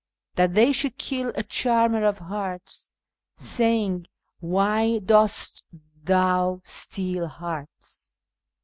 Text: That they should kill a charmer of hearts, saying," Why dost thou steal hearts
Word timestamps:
That 0.33 0.55
they 0.55 0.71
should 0.71 0.97
kill 0.97 1.31
a 1.35 1.43
charmer 1.43 2.03
of 2.05 2.17
hearts, 2.17 2.91
saying," 3.35 4.07
Why 4.39 4.97
dost 4.97 5.63
thou 6.01 6.61
steal 6.65 7.27
hearts 7.27 8.15